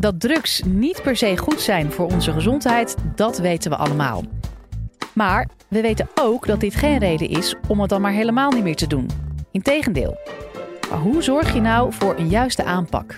[0.00, 4.24] Dat drugs niet per se goed zijn voor onze gezondheid, dat weten we allemaal.
[5.12, 8.62] Maar we weten ook dat dit geen reden is om het dan maar helemaal niet
[8.62, 9.10] meer te doen.
[9.50, 10.18] Integendeel.
[10.90, 13.14] Maar hoe zorg je nou voor een juiste aanpak?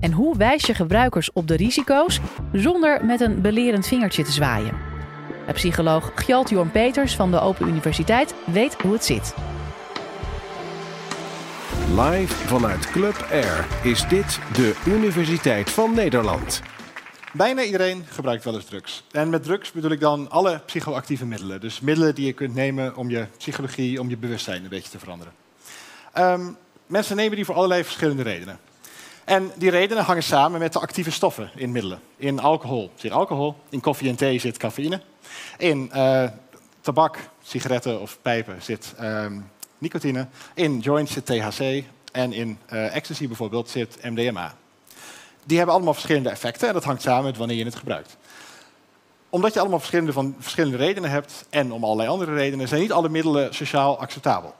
[0.00, 2.20] En hoe wijs je gebruikers op de risico's
[2.52, 4.74] zonder met een belerend vingertje te zwaaien?
[5.46, 9.34] De psycholoog Gjalt Jorn Peters van de Open Universiteit weet hoe het zit.
[11.96, 16.62] Live vanuit Club Air is dit de Universiteit van Nederland.
[17.32, 19.04] Bijna iedereen gebruikt wel eens drugs.
[19.10, 21.60] En met drugs bedoel ik dan alle psychoactieve middelen.
[21.60, 24.98] Dus middelen die je kunt nemen om je psychologie, om je bewustzijn een beetje te
[24.98, 25.32] veranderen.
[26.18, 26.56] Um,
[26.86, 28.58] mensen nemen die voor allerlei verschillende redenen.
[29.24, 32.00] En die redenen hangen samen met de actieve stoffen in middelen.
[32.16, 35.00] In alcohol zit alcohol, in koffie en thee zit cafeïne.
[35.58, 36.28] In uh,
[36.80, 40.26] tabak, sigaretten of pijpen zit um, nicotine.
[40.54, 41.84] In joints zit THC.
[42.12, 44.54] En in uh, ecstasy bijvoorbeeld zit MDMA.
[45.44, 48.16] Die hebben allemaal verschillende effecten en dat hangt samen met wanneer je het gebruikt.
[49.28, 52.92] Omdat je allemaal verschillende, van, verschillende redenen hebt en om allerlei andere redenen, zijn niet
[52.92, 54.54] alle middelen sociaal acceptabel.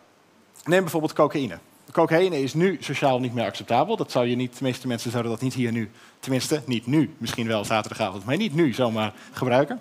[0.64, 1.58] Neem bijvoorbeeld cocaïne.
[1.92, 3.96] Cocaïne is nu sociaal niet meer acceptabel.
[3.96, 7.14] Dat zou je niet, de meeste mensen zouden dat niet hier nu, tenminste niet nu,
[7.18, 9.80] misschien wel zaterdagavond, maar niet nu zomaar gebruiken.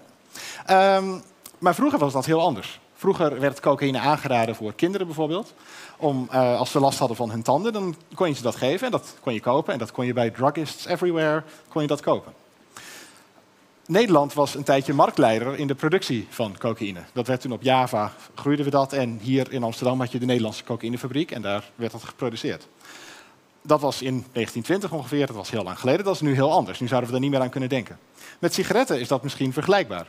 [0.70, 1.22] Um,
[1.60, 2.80] maar vroeger was dat heel anders.
[3.00, 5.54] Vroeger werd cocaïne aangeraden voor kinderen bijvoorbeeld.
[5.98, 8.86] Om, uh, als ze last hadden van hun tanden, dan kon je ze dat geven
[8.86, 9.74] en dat kon je kopen.
[9.74, 12.34] En dat kon je bij druggists everywhere kon je dat kopen.
[13.86, 17.00] Nederland was een tijdje marktleider in de productie van cocaïne.
[17.14, 18.94] Dat werd toen op Java, groeiden we dat.
[18.94, 22.68] En hier in Amsterdam had je de Nederlandse cocaïnefabriek en daar werd dat geproduceerd.
[23.62, 26.06] Dat was in 1920 ongeveer, dat was heel lang geleden.
[26.06, 26.80] Dat is nu heel anders.
[26.80, 28.00] Nu zouden we er niet meer aan kunnen denken.
[28.40, 30.08] Met sigaretten is dat misschien vergelijkbaar.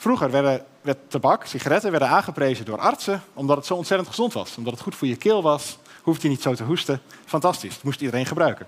[0.00, 4.56] Vroeger werden, werd tabak, sigaretten, werden aangeprezen door artsen omdat het zo ontzettend gezond was.
[4.56, 7.00] Omdat het goed voor je keel was, hoeft je niet zo te hoesten.
[7.24, 8.66] Fantastisch, dat moest iedereen gebruiken.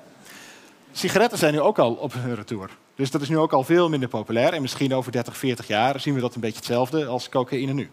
[0.92, 2.70] Sigaretten zijn nu ook al op hun retour.
[2.94, 4.52] Dus dat is nu ook al veel minder populair.
[4.52, 7.90] En misschien over 30, 40 jaar zien we dat een beetje hetzelfde als cocaïne nu.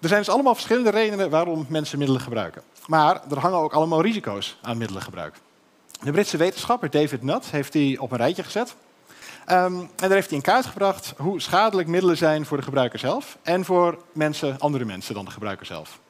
[0.00, 2.62] Er zijn dus allemaal verschillende redenen waarom mensen middelen gebruiken.
[2.86, 5.34] Maar er hangen ook allemaal risico's aan middelengebruik.
[6.02, 8.74] De Britse wetenschapper David Nutt heeft die op een rijtje gezet.
[9.48, 12.98] Um, en daar heeft hij in kaart gebracht hoe schadelijk middelen zijn voor de gebruiker
[12.98, 16.00] zelf en voor mensen, andere mensen dan de gebruiker zelf.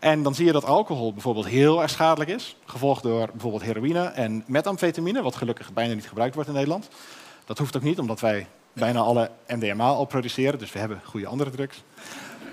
[0.00, 4.04] En dan zie je dat alcohol bijvoorbeeld heel erg schadelijk is, gevolgd door bijvoorbeeld heroïne
[4.04, 6.88] en methamfetamine, wat gelukkig bijna niet gebruikt wordt in Nederland.
[7.44, 11.26] Dat hoeft ook niet, omdat wij bijna alle MDMA al produceren, dus we hebben goede
[11.26, 11.82] andere drugs.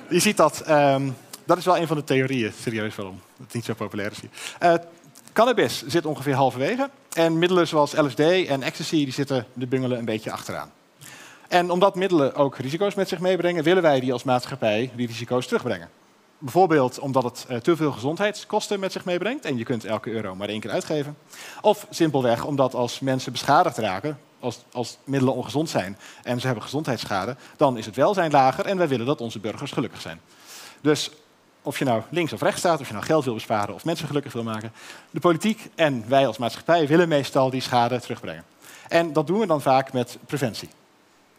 [0.09, 3.65] Je ziet dat, um, dat is wel een van de theorieën, serieus waarom het niet
[3.65, 4.29] zo populair is hier.
[4.61, 4.73] Uh,
[5.33, 10.05] cannabis zit ongeveer halverwege en middelen zoals LSD en ecstasy die zitten de bungelen een
[10.05, 10.71] beetje achteraan.
[11.47, 15.47] En omdat middelen ook risico's met zich meebrengen, willen wij die als maatschappij die risico's
[15.47, 15.89] terugbrengen.
[16.37, 20.35] Bijvoorbeeld omdat het uh, te veel gezondheidskosten met zich meebrengt en je kunt elke euro
[20.35, 21.17] maar één keer uitgeven.
[21.61, 26.63] Of simpelweg omdat als mensen beschadigd raken, als, als middelen ongezond zijn en ze hebben
[26.63, 30.19] gezondheidsschade, dan is het welzijn lager en wij willen dat onze burgers gelukkig zijn.
[30.81, 31.11] Dus
[31.63, 34.07] of je nou links of rechts staat, of je nou geld wil besparen of mensen
[34.07, 34.73] gelukkig wil maken,
[35.11, 38.43] de politiek en wij als maatschappij willen meestal die schade terugbrengen.
[38.87, 40.69] En dat doen we dan vaak met preventie.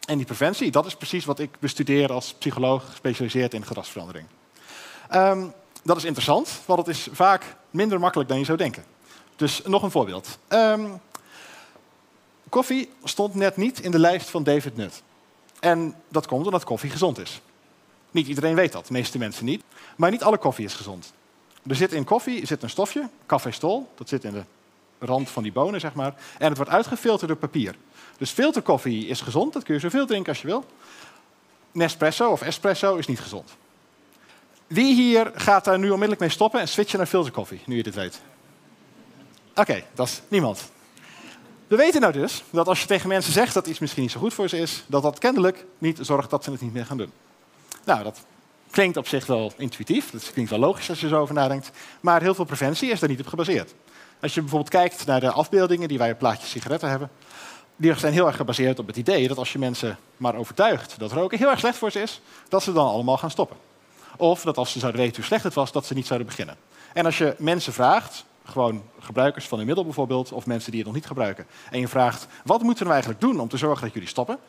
[0.05, 4.27] En die preventie, dat is precies wat ik bestudeer als psycholoog gespecialiseerd in gedragsverandering.
[5.13, 5.53] Um,
[5.83, 8.85] dat is interessant, want het is vaak minder makkelijk dan je zou denken.
[9.35, 10.37] Dus nog een voorbeeld.
[10.49, 11.01] Um,
[12.49, 15.03] koffie stond net niet in de lijst van David Nutt.
[15.59, 17.41] En dat komt omdat koffie gezond is.
[18.15, 19.63] Niet iedereen weet dat, de meeste mensen niet.
[19.97, 21.13] Maar niet alle koffie is gezond.
[21.67, 24.43] Er zit in koffie zit een stofje, cafestol, dat zit in de
[24.99, 26.15] rand van die bonen, zeg maar.
[26.37, 27.75] En het wordt uitgefilterd door papier.
[28.17, 30.65] Dus filterkoffie is gezond, dat kun je zoveel drinken als je wil.
[31.71, 33.55] Nespresso of espresso is niet gezond.
[34.67, 37.95] Wie hier gaat daar nu onmiddellijk mee stoppen en switchen naar filterkoffie, nu je dit
[37.95, 38.21] weet?
[39.55, 40.71] Oké, dat is niemand.
[41.67, 44.19] We weten nou dus dat als je tegen mensen zegt dat iets misschien niet zo
[44.19, 46.97] goed voor ze is, dat dat kennelijk niet zorgt dat ze het niet meer gaan
[46.97, 47.11] doen.
[47.85, 48.25] Nou, dat
[48.69, 52.21] klinkt op zich wel intuïtief, dat klinkt wel logisch als je zo over nadenkt, maar
[52.21, 53.73] heel veel preventie is daar niet op gebaseerd.
[54.21, 57.09] Als je bijvoorbeeld kijkt naar de afbeeldingen die wij op plaatjes sigaretten hebben,
[57.75, 61.11] die zijn heel erg gebaseerd op het idee dat als je mensen maar overtuigt dat
[61.11, 63.57] roken heel erg slecht voor ze is, dat ze dan allemaal gaan stoppen.
[64.17, 66.55] Of dat als ze zouden weten hoe slecht het was, dat ze niet zouden beginnen.
[66.93, 70.87] En als je mensen vraagt, gewoon gebruikers van een middel bijvoorbeeld, of mensen die het
[70.87, 73.93] nog niet gebruiken, en je vraagt, wat moeten we eigenlijk doen om te zorgen dat
[73.93, 74.39] jullie stoppen?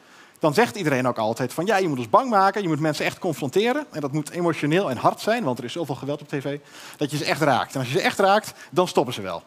[0.46, 3.04] Dan zegt iedereen ook altijd van, ja, je moet ons bang maken, je moet mensen
[3.04, 3.86] echt confronteren.
[3.90, 6.58] En dat moet emotioneel en hard zijn, want er is zoveel geweld op tv,
[6.96, 7.74] dat je ze echt raakt.
[7.74, 9.42] En als je ze echt raakt, dan stoppen ze wel.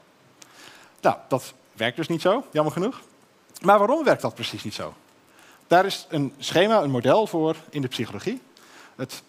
[1.02, 3.02] Nou, dat werkt dus niet zo, jammer genoeg.
[3.62, 4.94] Maar waarom werkt dat precies niet zo?
[5.68, 8.42] Daar is een schema, een model voor in de psychologie.
[8.96, 9.24] Het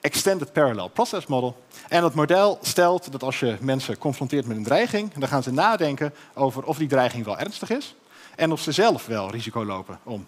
[0.00, 1.62] Extended Parallel Process Model.
[1.88, 5.52] En dat model stelt dat als je mensen confronteert met een dreiging, dan gaan ze
[5.52, 7.94] nadenken over of die dreiging wel ernstig is.
[8.36, 10.26] en of ze zelf wel risico lopen om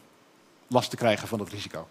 [0.71, 1.87] last te krijgen van dat risico.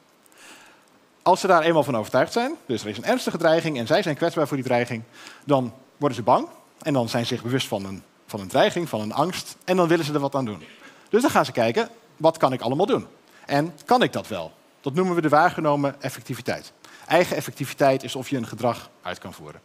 [1.22, 4.02] Als ze daar eenmaal van overtuigd zijn, dus er is een ernstige dreiging en zij
[4.02, 5.04] zijn kwetsbaar voor die dreiging,
[5.46, 6.48] dan worden ze bang
[6.81, 9.78] en dan zijn ze zich bewust van een, van een dreiging, van een angst en
[9.78, 10.64] dan willen ze er wat aan doen.
[11.10, 13.08] Dus dan gaan ze kijken, wat kan ik allemaal doen?
[13.46, 14.52] En kan ik dat wel?
[14.81, 16.74] Dat noemen we de waargenomen effectiviteit.
[17.08, 19.62] Eigen effectiviteit is of je een gedrag uit kan voeren.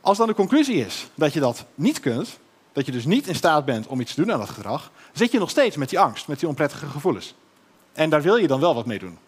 [0.00, 2.38] Als dan de conclusie is dat je dat niet kunt,
[2.72, 5.32] dat je dus niet in staat bent om iets te doen aan dat gedrag, zit
[5.32, 7.34] je nog steeds met die angst, met die onprettige gevoelens.
[7.94, 9.18] En daar wil je dan wel wat mee doen.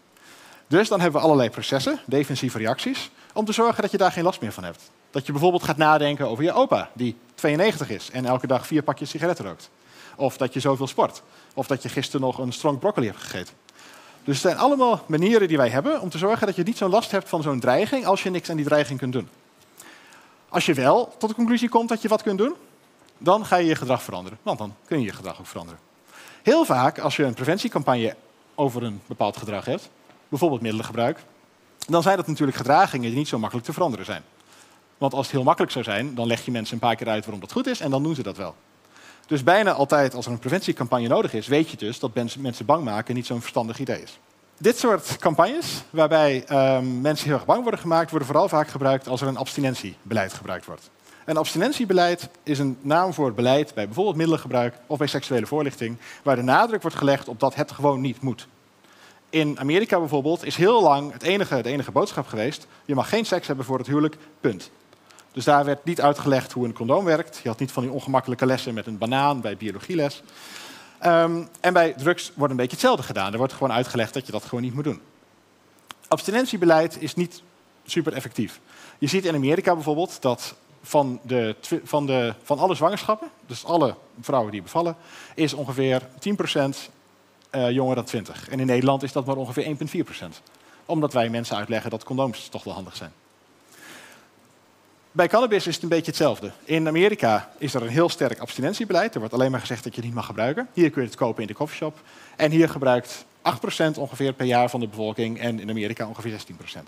[0.67, 4.25] Dus dan hebben we allerlei processen, defensieve reacties, om te zorgen dat je daar geen
[4.25, 4.91] last meer van hebt.
[5.11, 8.83] Dat je bijvoorbeeld gaat nadenken over je opa, die 92 is en elke dag vier
[8.83, 9.71] pakjes sigaretten rookt.
[10.17, 11.23] Of dat je zoveel sport.
[11.55, 13.55] Of dat je gisteren nog een strong broccoli hebt gegeten.
[14.25, 16.91] Dus het zijn allemaal manieren die wij hebben om te zorgen dat je niet zo'n
[16.91, 19.29] last hebt van zo'n dreiging als je niks aan die dreiging kunt doen.
[20.49, 22.55] Als je wel tot de conclusie komt dat je wat kunt doen,
[23.19, 24.39] dan ga je je gedrag veranderen.
[24.43, 25.81] Want dan kun je je gedrag ook veranderen.
[26.43, 28.17] Heel vaak, als je een preventiecampagne
[28.57, 29.91] over een bepaald gedrag hebt,
[30.29, 31.25] bijvoorbeeld middelengebruik,
[31.87, 34.23] dan zijn dat natuurlijk gedragingen die niet zo makkelijk te veranderen zijn.
[34.99, 37.25] Want als het heel makkelijk zou zijn, dan leg je mensen een paar keer uit
[37.25, 38.55] waarom dat goed is en dan doen ze dat wel.
[39.27, 42.85] Dus bijna altijd als er een preventiecampagne nodig is, weet je dus dat mensen bang
[42.85, 44.19] maken niet zo'n verstandig idee is.
[44.59, 46.45] Dit soort campagnes, waarbij
[46.77, 50.33] um, mensen heel erg bang worden gemaakt, worden vooral vaak gebruikt als er een abstinentiebeleid
[50.33, 50.91] gebruikt wordt.
[51.27, 55.97] Een abstinentiebeleid is een naam voor het beleid bij bijvoorbeeld middelengebruik of bij seksuele voorlichting,
[56.23, 58.47] waar de nadruk wordt gelegd op dat het gewoon niet moet.
[59.31, 63.25] In Amerika bijvoorbeeld is heel lang het enige, de enige boodschap geweest: je mag geen
[63.25, 64.71] seks hebben voor het huwelijk, punt.
[65.33, 67.41] Dus daar werd niet uitgelegd hoe een condoom werkt.
[67.43, 70.23] Je had niet van die ongemakkelijke lessen met een banaan bij biologieles.
[71.07, 73.33] Um, en bij drugs wordt een beetje hetzelfde gedaan.
[73.33, 75.01] Er wordt gewoon uitgelegd dat je dat gewoon niet moet doen.
[76.09, 77.43] Abstinentiebeleid is niet
[77.87, 78.61] super effectief.
[78.99, 80.55] Je ziet in Amerika bijvoorbeeld dat
[80.87, 84.97] van, de, van, de, van alle zwangerschappen, dus alle vrouwen die bevallen,
[85.35, 86.07] is ongeveer 10%
[86.57, 86.69] uh,
[87.51, 88.49] eh, jonger dan 20.
[88.49, 90.27] En in Nederland is dat maar ongeveer 1,4%.
[90.87, 93.13] Omdat wij mensen uitleggen dat condooms toch wel handig zijn.
[95.13, 96.51] Bij cannabis is het een beetje hetzelfde.
[96.65, 99.15] In Amerika is er een heel sterk abstinentiebeleid.
[99.15, 100.69] Er wordt alleen maar gezegd dat je het niet mag gebruiken.
[100.73, 101.99] Hier kun je het kopen in de coffeeshop.
[102.37, 103.25] En hier gebruikt
[103.95, 106.41] 8% ongeveer per jaar van de bevolking en in Amerika ongeveer
[106.77, 106.79] 16%.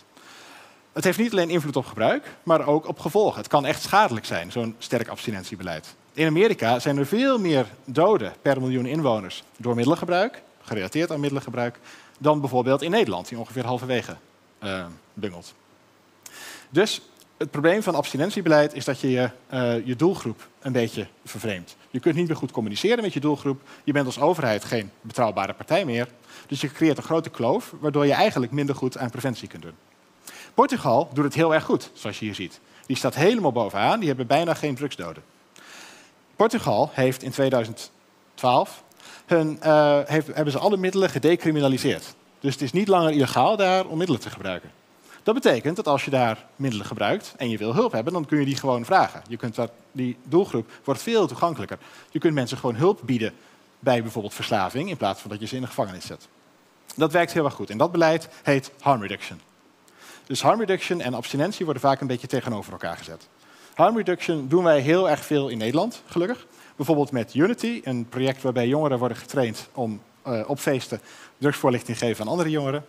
[0.92, 3.38] Het heeft niet alleen invloed op gebruik, maar ook op gevolgen.
[3.38, 5.94] Het kan echt schadelijk zijn, zo'n sterk abstinentiebeleid.
[6.12, 11.78] In Amerika zijn er veel meer doden per miljoen inwoners door middelengebruik, gerelateerd aan middelengebruik,
[12.18, 14.16] dan bijvoorbeeld in Nederland, die ongeveer halverwege
[14.62, 15.54] uh, bungelt.
[16.70, 17.00] Dus
[17.36, 21.76] het probleem van abstinentiebeleid is dat je je, uh, je doelgroep een beetje vervreemdt.
[21.90, 23.62] Je kunt niet meer goed communiceren met je doelgroep.
[23.84, 26.08] Je bent als overheid geen betrouwbare partij meer.
[26.46, 29.74] Dus je creëert een grote kloof, waardoor je eigenlijk minder goed aan preventie kunt doen.
[30.58, 32.60] Portugal doet het heel erg goed, zoals je hier ziet.
[32.86, 35.22] Die staat helemaal bovenaan, die hebben bijna geen drugsdoden.
[36.36, 38.82] Portugal heeft in 2012
[39.26, 42.14] hun, uh, heeft, hebben ze alle middelen gedecriminaliseerd.
[42.40, 44.70] Dus het is niet langer illegaal daar om middelen te gebruiken.
[45.22, 48.38] Dat betekent dat als je daar middelen gebruikt en je wil hulp hebben, dan kun
[48.38, 49.22] je die gewoon vragen.
[49.28, 51.78] Je kunt dat, die doelgroep wordt veel toegankelijker.
[52.10, 53.32] Je kunt mensen gewoon hulp bieden
[53.78, 56.28] bij bijvoorbeeld verslaving, in plaats van dat je ze in de gevangenis zet.
[56.96, 57.70] Dat werkt heel erg goed.
[57.70, 59.47] En dat beleid heet harm reduction.
[60.28, 63.28] Dus harm reduction en abstinentie worden vaak een beetje tegenover elkaar gezet.
[63.74, 66.46] Harm reduction doen wij heel erg veel in Nederland, gelukkig.
[66.76, 71.00] Bijvoorbeeld met Unity, een project waarbij jongeren worden getraind om uh, op feesten
[71.38, 72.84] drugsvoorlichting te geven aan andere jongeren.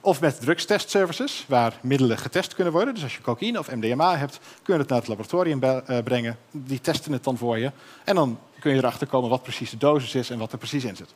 [0.00, 2.94] Of met drugstestservices, waar middelen getest kunnen worden.
[2.94, 6.38] Dus als je cocaïne of MDMA hebt, kun je het naar het laboratorium eh, brengen.
[6.50, 7.70] Die testen het dan voor je.
[8.04, 10.84] En dan kun je erachter komen wat precies de dosis is en wat er precies
[10.84, 11.14] in zit.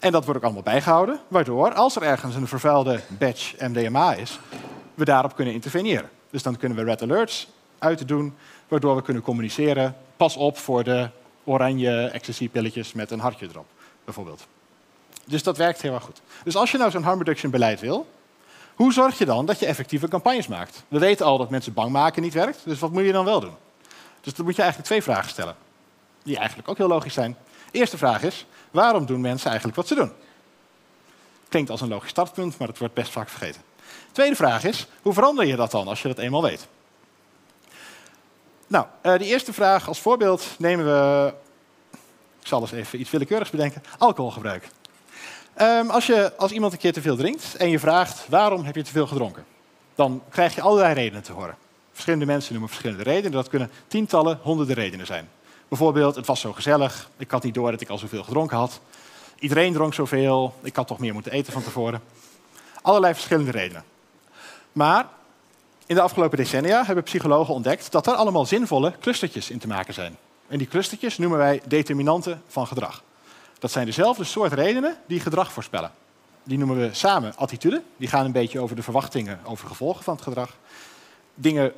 [0.00, 4.38] En dat wordt ook allemaal bijgehouden, waardoor als er ergens een vervuilde batch MDMA is,
[4.94, 6.10] we daarop kunnen interveneren.
[6.30, 8.34] Dus dan kunnen we red alerts uit doen,
[8.68, 9.96] waardoor we kunnen communiceren.
[10.16, 11.08] Pas op voor de
[11.44, 13.66] oranje ecstasy-pilletjes met een hartje erop,
[14.04, 14.46] bijvoorbeeld.
[15.24, 16.20] Dus dat werkt heel erg goed.
[16.44, 18.06] Dus als je nou zo'n harm reduction beleid wil,
[18.74, 20.84] hoe zorg je dan dat je effectieve campagnes maakt?
[20.88, 23.40] We weten al dat mensen bang maken niet werkt, dus wat moet je dan wel
[23.40, 23.54] doen?
[24.20, 25.56] Dus dan moet je eigenlijk twee vragen stellen,
[26.22, 27.36] die eigenlijk ook heel logisch zijn.
[27.70, 30.12] Eerste vraag is, waarom doen mensen eigenlijk wat ze doen?
[31.48, 33.60] Klinkt als een logisch startpunt, maar dat wordt best vaak vergeten.
[34.12, 36.66] Tweede vraag is, hoe verander je dat dan als je dat eenmaal weet?
[38.66, 41.32] Nou, uh, die eerste vraag als voorbeeld nemen we,
[42.40, 44.68] ik zal eens even iets willekeurigs bedenken, alcoholgebruik.
[45.60, 48.74] Um, als, je, als iemand een keer te veel drinkt en je vraagt waarom heb
[48.74, 49.44] je te veel gedronken,
[49.94, 51.56] dan krijg je allerlei redenen te horen.
[51.92, 53.32] Verschillende mensen noemen verschillende redenen.
[53.32, 55.28] Dat kunnen tientallen, honderden redenen zijn.
[55.68, 58.80] Bijvoorbeeld, het was zo gezellig, ik had niet door dat ik al zoveel gedronken had.
[59.38, 62.02] Iedereen dronk zoveel, ik had toch meer moeten eten van tevoren.
[62.82, 63.84] Allerlei verschillende redenen.
[64.72, 65.08] Maar
[65.86, 69.94] in de afgelopen decennia hebben psychologen ontdekt dat er allemaal zinvolle clustertjes in te maken
[69.94, 70.16] zijn.
[70.48, 73.02] En die clustertjes noemen wij determinanten van gedrag.
[73.58, 75.90] Dat zijn dezelfde soort redenen die gedrag voorspellen.
[76.42, 77.82] Die noemen we samen attitude.
[77.96, 80.56] Die gaan een beetje over de verwachtingen, over gevolgen van het gedrag.
[81.34, 81.72] Dingen,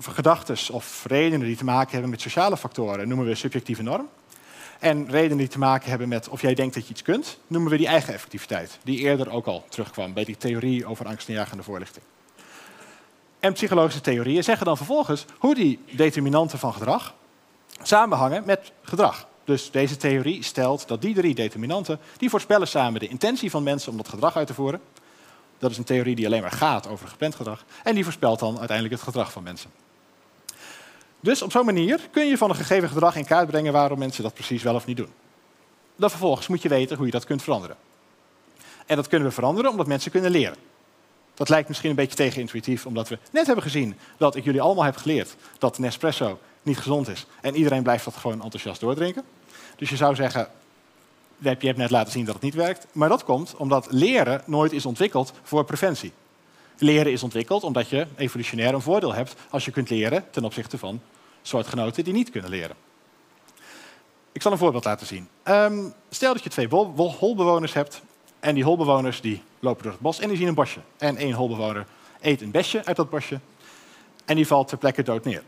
[0.00, 4.08] gedachten of redenen die te maken hebben met sociale factoren noemen we subjectieve norm.
[4.78, 7.70] En redenen die te maken hebben met of jij denkt dat je iets kunt, noemen
[7.70, 8.78] we die eigen effectiviteit.
[8.84, 12.04] Die eerder ook al terugkwam bij die theorie over angstaanjagende voorlichting.
[13.40, 17.14] En psychologische theorieën zeggen dan vervolgens hoe die determinanten van gedrag
[17.82, 19.26] samenhangen met gedrag.
[19.44, 23.90] Dus deze theorie stelt dat die drie determinanten, die voorspellen samen de intentie van mensen
[23.90, 24.80] om dat gedrag uit te voeren.
[25.58, 27.64] Dat is een theorie die alleen maar gaat over gepland gedrag.
[27.84, 29.70] En die voorspelt dan uiteindelijk het gedrag van mensen.
[31.20, 34.22] Dus op zo'n manier kun je van een gegeven gedrag in kaart brengen waarom mensen
[34.22, 35.12] dat precies wel of niet doen.
[35.96, 37.76] Dan vervolgens moet je weten hoe je dat kunt veranderen.
[38.86, 40.56] En dat kunnen we veranderen omdat mensen kunnen leren.
[41.34, 44.84] Dat lijkt misschien een beetje tegenintuïtief, omdat we net hebben gezien dat ik jullie allemaal
[44.84, 47.26] heb geleerd dat Nespresso niet gezond is.
[47.40, 49.24] En iedereen blijft dat gewoon enthousiast doordrinken.
[49.76, 50.48] Dus je zou zeggen,
[51.38, 52.86] je hebt net laten zien dat het niet werkt.
[52.92, 56.12] Maar dat komt omdat leren nooit is ontwikkeld voor preventie.
[56.78, 60.78] Leren is ontwikkeld omdat je evolutionair een voordeel hebt als je kunt leren ten opzichte
[60.78, 61.00] van
[61.42, 62.76] soortgenoten die niet kunnen leren.
[64.32, 65.28] Ik zal een voorbeeld laten zien.
[65.42, 68.02] Ehm, stel dat je twee holbewoners hebt
[68.40, 70.80] en die holbewoners die lopen door het bos en die zien een bosje.
[70.98, 71.86] En één holbewoner
[72.20, 73.40] eet een besje uit dat bosje
[74.24, 75.42] en die valt ter plekke dood neer.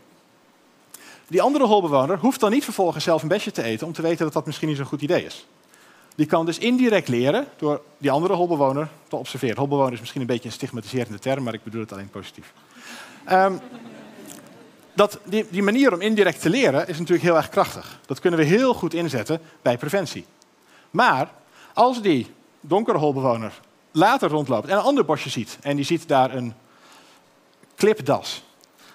[1.27, 4.25] Die andere holbewoner hoeft dan niet vervolgens zelf een besje te eten om te weten
[4.25, 5.45] dat dat misschien niet zo'n goed idee is.
[6.15, 9.57] Die kan dus indirect leren door die andere holbewoner te observeren.
[9.57, 12.53] Holbewoner is misschien een beetje een stigmatiserende term, maar ik bedoel het alleen positief.
[13.31, 13.59] Um,
[14.93, 17.99] dat, die, manier om indirect te leren is natuurlijk heel erg krachtig.
[18.05, 20.25] Dat kunnen we heel goed inzetten bij preventie.
[20.91, 21.31] Maar
[21.73, 22.27] als die
[22.59, 23.59] donkere holbewoner
[23.91, 26.53] later rondloopt en een ander bosje ziet en die ziet daar een
[27.75, 28.43] klipdas,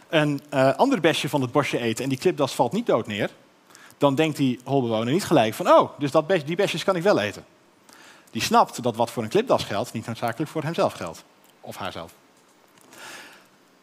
[0.09, 3.31] een uh, ander besje van het bosje eten en die klipdas valt niet dood neer,
[3.99, 7.21] dan denkt die holbewoner niet gelijk van, oh, dus dat die besjes kan ik wel
[7.21, 7.45] eten.
[8.31, 11.25] Die snapt dat wat voor een klipdas geldt, niet noodzakelijk voor hemzelf geldt.
[11.61, 12.13] Of haarzelf.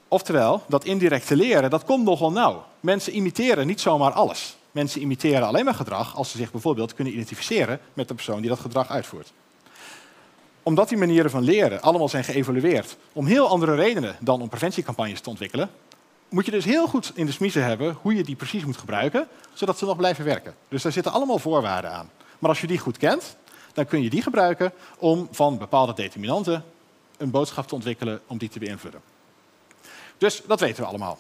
[0.07, 2.65] Oftewel, dat indirecte leren, dat komt nogal nauw.
[2.79, 4.55] Mensen imiteren niet zomaar alles.
[4.71, 8.49] Mensen imiteren alleen maar gedrag als ze zich bijvoorbeeld kunnen identificeren met de persoon die
[8.49, 9.31] dat gedrag uitvoert.
[10.63, 15.21] Omdat die manieren van leren allemaal zijn geëvalueerd om heel andere redenen dan om preventiecampagnes
[15.21, 15.69] te ontwikkelen,
[16.33, 19.27] moet je dus heel goed in de smiezen hebben hoe je die precies moet gebruiken,
[19.53, 20.55] zodat ze nog blijven werken.
[20.67, 22.09] Dus daar zitten allemaal voorwaarden aan.
[22.39, 23.35] Maar als je die goed kent,
[23.73, 26.63] dan kun je die gebruiken om van bepaalde determinanten
[27.17, 29.01] een boodschap te ontwikkelen om die te beïnvloeden.
[30.17, 31.19] Dus dat weten we allemaal.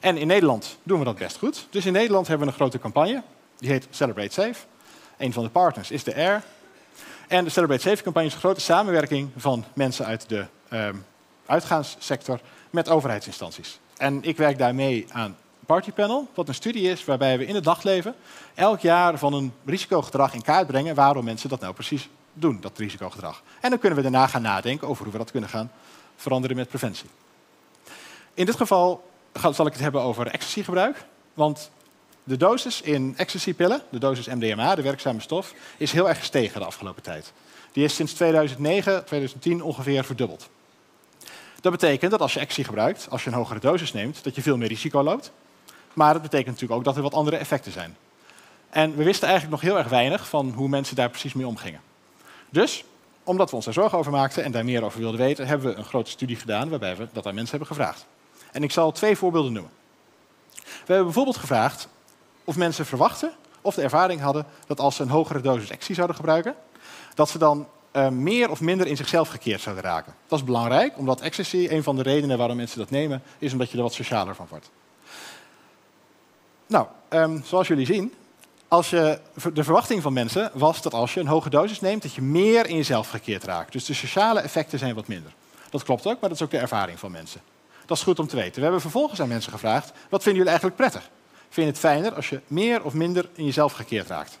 [0.00, 1.66] En in Nederland doen we dat best goed.
[1.70, 3.22] Dus in Nederland hebben we een grote campagne,
[3.58, 4.66] die heet Celebrate Safe.
[5.16, 6.42] Een van de partners is de Air.
[7.28, 11.04] En de Celebrate Safe campagne is een grote samenwerking van mensen uit de um,
[11.46, 13.78] uitgaanssector met overheidsinstanties.
[13.98, 15.36] En ik werk daarmee aan
[15.66, 18.14] Partypanel, wat een studie is waarbij we in het dagleven
[18.54, 22.78] elk jaar van een risicogedrag in kaart brengen waarom mensen dat nou precies doen, dat
[22.78, 23.42] risicogedrag.
[23.60, 25.70] En dan kunnen we daarna gaan nadenken over hoe we dat kunnen gaan
[26.16, 27.08] veranderen met preventie.
[28.34, 29.10] In dit geval
[29.52, 31.70] zal ik het hebben over ecstasygebruik, want
[32.24, 36.66] de dosis in ecstasypillen, de dosis MDMA, de werkzame stof, is heel erg gestegen de
[36.66, 37.32] afgelopen tijd.
[37.72, 40.48] Die is sinds 2009, 2010 ongeveer verdubbeld.
[41.60, 44.42] Dat betekent dat als je ecstasy gebruikt, als je een hogere dosis neemt, dat je
[44.42, 45.32] veel meer risico loopt.
[45.92, 47.96] Maar dat betekent natuurlijk ook dat er wat andere effecten zijn.
[48.70, 51.80] En we wisten eigenlijk nog heel erg weinig van hoe mensen daar precies mee omgingen.
[52.50, 52.84] Dus,
[53.24, 55.76] omdat we ons daar zorgen over maakten en daar meer over wilden weten, hebben we
[55.76, 58.06] een grote studie gedaan waarbij we dat aan mensen hebben gevraagd.
[58.52, 59.72] En ik zal twee voorbeelden noemen.
[60.62, 61.88] We hebben bijvoorbeeld gevraagd
[62.44, 66.16] of mensen verwachten of de ervaring hadden dat als ze een hogere dosis ecstasy zouden
[66.16, 66.54] gebruiken,
[67.14, 70.14] dat ze dan uh, meer of minder in zichzelf gekeerd zouden raken.
[70.26, 73.70] Dat is belangrijk, omdat ecstasy, een van de redenen waarom mensen dat nemen, is omdat
[73.70, 74.70] je er wat socialer van wordt.
[76.66, 78.14] Nou, um, zoals jullie zien,
[78.68, 79.18] als je,
[79.52, 82.66] de verwachting van mensen was dat als je een hoge dosis neemt, dat je meer
[82.66, 83.72] in jezelf gekeerd raakt.
[83.72, 85.32] Dus de sociale effecten zijn wat minder.
[85.70, 87.40] Dat klopt ook, maar dat is ook de ervaring van mensen.
[87.86, 88.54] Dat is goed om te weten.
[88.54, 91.10] We hebben vervolgens aan mensen gevraagd, wat vinden jullie eigenlijk prettig?
[91.48, 94.38] Vind je het fijner als je meer of minder in jezelf gekeerd raakt?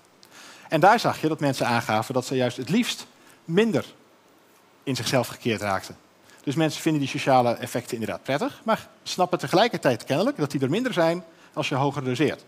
[0.68, 3.06] En daar zag je dat mensen aangaven dat ze juist het liefst
[3.48, 3.84] minder
[4.82, 5.96] in zichzelf gekeerd raakten.
[6.42, 10.70] Dus mensen vinden die sociale effecten inderdaad prettig, maar snappen tegelijkertijd kennelijk dat die er
[10.70, 12.44] minder zijn als je hoger doseert.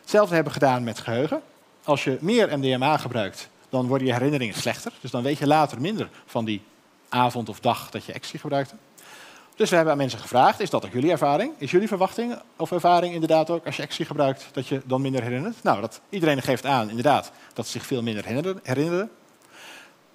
[0.00, 1.42] Hetzelfde hebben we gedaan met geheugen.
[1.84, 4.92] Als je meer MDMA gebruikt, dan worden je herinneringen slechter.
[5.00, 6.62] Dus dan weet je later minder van die
[7.08, 8.74] avond of dag dat je ecstasy gebruikte.
[9.56, 11.52] Dus we hebben aan mensen gevraagd, is dat ook jullie ervaring?
[11.58, 15.22] Is jullie verwachting of ervaring inderdaad ook als je ecstasy gebruikt dat je dan minder
[15.22, 15.62] herinnert?
[15.62, 18.24] Nou, dat, iedereen geeft aan inderdaad dat ze zich veel minder
[18.62, 19.10] herinneren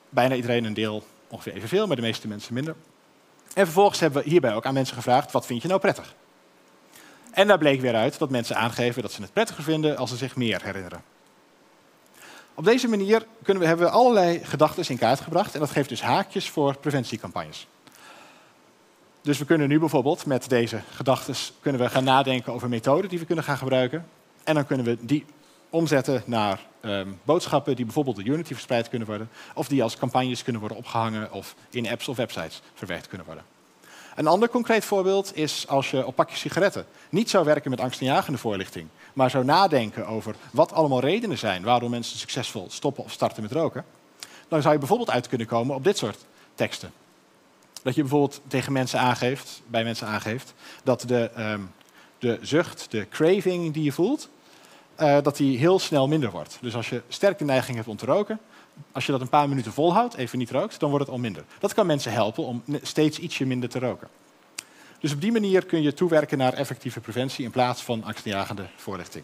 [0.10, 2.76] bijna iedereen een deel ongeveer evenveel, maar de meeste mensen minder.
[3.54, 6.16] En vervolgens hebben we hierbij ook aan mensen gevraagd, wat vind je nou prettig?
[7.32, 10.16] En daar bleek weer uit dat mensen aangeven dat ze het prettiger vinden als ze
[10.16, 11.04] zich meer herinneren.
[12.54, 15.90] Op deze manier kunnen we, hebben we allerlei gedachten in kaart gebracht en dat geeft
[15.90, 17.68] dus haakjes voor preventiecampagnes.
[19.22, 21.36] Dus we kunnen nu bijvoorbeeld met deze gedachten
[21.90, 24.06] gaan nadenken over methoden die we kunnen gaan gebruiken.
[24.44, 25.26] En dan kunnen we die
[25.76, 29.30] omzetten naar ehm, boodschappen die bijvoorbeeld door Unity verspreid kunnen worden.
[29.54, 33.44] Of die als campagnes kunnen worden opgehangen of in apps of websites verwerkt kunnen worden.
[34.16, 38.38] Een ander concreet voorbeeld is als je op pakjes sigaretten niet zou werken met angstaanjagende
[38.38, 43.44] voorlichting, maar zou nadenken over wat allemaal redenen zijn waarom mensen succesvol stoppen of starten
[43.44, 43.86] met roken,
[44.48, 46.92] dan zou je bijvoorbeeld uit kunnen komen op dit soort teksten.
[47.84, 50.54] Dat je bijvoorbeeld tegen mensen aangeeft, bij mensen aangeeft,
[50.84, 51.62] dat de, ehm,
[52.20, 54.30] de zucht, de craving die je voelt,
[55.02, 56.58] uh, dat die heel snel minder wordt.
[56.62, 58.40] Dus als je sterk de neiging hebt om te roken,
[58.92, 61.44] als je dat een paar minuten volhoudt, even niet rookt, dan wordt het al minder.
[61.60, 64.08] Dat kan mensen helpen om steeds ietsje minder te roken.
[65.00, 69.24] Dus op die manier kun je toewerken naar effectieve preventie in plaats van angstaanjagende voorlichting.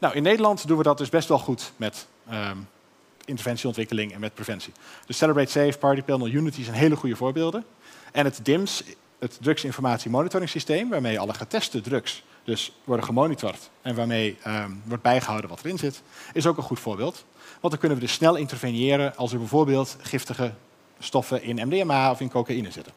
[0.00, 2.68] Nou, in Nederland doen we dat dus best wel goed met um,
[3.24, 4.72] interventieontwikkeling en met preventie.
[5.06, 7.64] Dus Celebrate Safe, Party Panel, Unity zijn hele goede voorbeelden.
[8.12, 8.82] En het DIMS,
[9.18, 15.02] het drugsinformatie monitoring systeem, waarmee alle geteste drugs dus worden gemonitord en waarmee um, wordt
[15.02, 17.24] bijgehouden wat erin zit, is ook een goed voorbeeld.
[17.60, 20.52] Want dan kunnen we dus snel interveneren als er bijvoorbeeld giftige
[20.98, 22.92] stoffen in MDMA of in cocaïne zitten.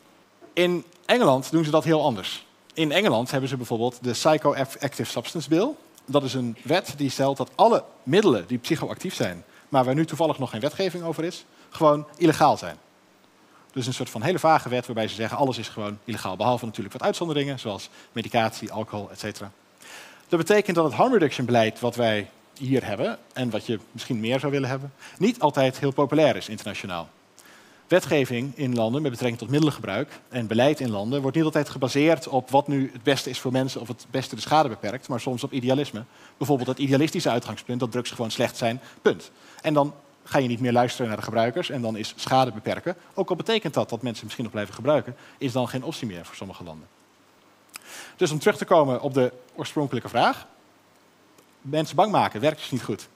[0.53, 2.45] In Engeland doen ze dat heel anders.
[2.73, 5.69] In Engeland hebben ze bijvoorbeeld de Psychoactive Substance Bill.
[6.05, 10.05] Dat is een wet die stelt dat alle middelen die psychoactief zijn, maar waar nu
[10.05, 12.77] toevallig nog geen wetgeving over is, gewoon illegaal zijn.
[13.75, 16.35] Dus een soort van hele vage wet waarbij ze zeggen alles is gewoon illegaal.
[16.35, 19.39] Behalve natuurlijk wat uitzonderingen, zoals medicatie, alcohol, etc.
[20.27, 24.19] Dat betekent dat het harm reduction beleid wat wij hier hebben, en wat je misschien
[24.19, 27.09] meer zou willen hebben, niet altijd heel populair is internationaal.
[27.87, 32.27] Wetgeving in landen met betrekking tot middelengebruik en beleid in landen wordt niet altijd gebaseerd
[32.27, 35.19] op wat nu het beste is voor mensen of het beste de schade beperkt, maar
[35.19, 36.03] soms op idealisme.
[36.37, 39.31] Bijvoorbeeld het idealistische uitgangspunt dat drugs gewoon slecht zijn, punt.
[39.61, 39.93] En dan
[40.25, 43.35] ga je niet meer luisteren naar de gebruikers en dan is schade beperken, ook al
[43.35, 46.63] betekent dat dat mensen misschien nog blijven gebruiken, is dan geen optie meer voor sommige
[46.63, 46.87] landen.
[48.15, 50.45] Dus om terug te komen op de oorspronkelijke vraag,
[51.61, 53.07] mensen bang maken werkt dus niet goed.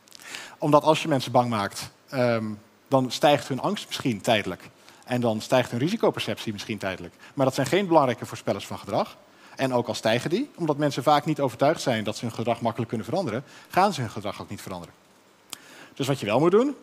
[0.57, 2.45] Omdat als je mensen bang maakt, ehm,
[2.87, 4.69] dan stijgt hun angst misschien tijdelijk.
[5.05, 7.13] En dan stijgt hun risicoperceptie misschien tijdelijk.
[7.33, 9.17] Maar dat zijn geen belangrijke voorspellers van gedrag.
[9.55, 12.61] En ook al stijgen die, omdat mensen vaak niet overtuigd zijn dat ze hun gedrag
[12.61, 14.93] makkelijk kunnen veranderen, gaan ze hun gedrag ook niet veranderen.
[15.93, 16.75] Dus wat je wel moet doen,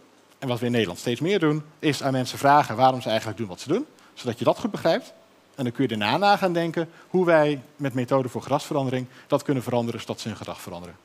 [0.48, 3.48] wat we in Nederland steeds meer doen, is aan mensen vragen waarom ze eigenlijk doen
[3.48, 5.12] wat ze doen, zodat je dat goed begrijpt.
[5.54, 9.42] En dan kun je daarna na gaan denken hoe wij met methoden voor gedragsverandering dat
[9.42, 10.96] kunnen veranderen zodat ze hun gedrag veranderen.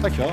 [0.00, 0.32] Dankjewel.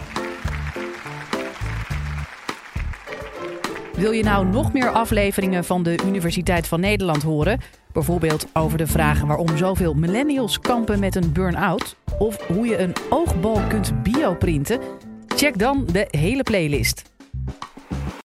[3.93, 7.59] Wil je nou nog meer afleveringen van de Universiteit van Nederland horen?
[7.91, 11.95] Bijvoorbeeld over de vragen waarom zoveel millennials kampen met een burn-out?
[12.17, 14.79] Of hoe je een oogbal kunt bioprinten?
[15.27, 17.16] Check dan de hele playlist.